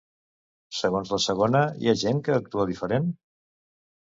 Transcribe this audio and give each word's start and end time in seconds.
Segons 0.77 1.11
la 1.15 1.19
segona, 1.25 1.61
hi 1.83 1.91
ha 1.93 1.95
gent 2.05 2.23
que 2.29 2.35
actua 2.39 2.67
diferent? 2.73 3.13